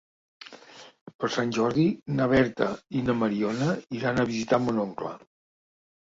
[1.23, 1.83] Per Sant Jordi
[2.19, 2.69] na Berta
[2.99, 3.67] i na Mariona
[3.99, 5.13] iran a visitar mon oncle.